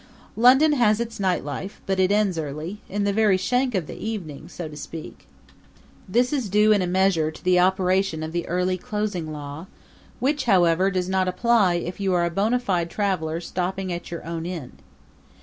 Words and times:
London 0.35 0.73
has 0.73 0.99
its 0.99 1.19
night 1.19 1.45
life, 1.45 1.79
but 1.85 1.99
it 1.99 2.11
ends 2.11 2.39
early 2.39 2.81
in 2.89 3.03
the 3.03 3.13
very 3.13 3.37
shank 3.37 3.75
of 3.75 3.85
the 3.85 3.93
evening, 3.93 4.49
so 4.49 4.67
to 4.67 4.75
speak. 4.75 5.27
This 6.09 6.33
is 6.33 6.49
due 6.49 6.71
in 6.71 6.81
a 6.81 6.87
measure 6.87 7.29
to 7.29 7.43
the 7.43 7.59
operation 7.59 8.23
of 8.23 8.31
the 8.31 8.47
early 8.47 8.79
closing 8.79 9.31
law, 9.31 9.67
which, 10.19 10.45
however, 10.45 10.89
does 10.89 11.07
not 11.07 11.27
apply 11.27 11.75
if 11.75 11.99
you 11.99 12.15
are 12.15 12.25
a 12.25 12.31
bona 12.31 12.57
fide 12.57 12.89
traveler 12.89 13.39
stopping 13.39 13.93
at 13.93 14.09
your 14.09 14.25
own 14.25 14.43
inn. 14.47 14.71